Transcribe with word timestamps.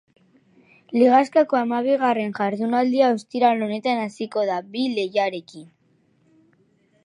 Ligaxkako 0.95 1.59
hamabigarren 1.59 2.33
jardunaldia 2.39 3.11
ostiral 3.19 3.61
honetan 3.69 4.03
hasiko 4.07 4.49
da 4.51 4.59
bi 4.73 4.89
lehiarekin. 4.97 5.71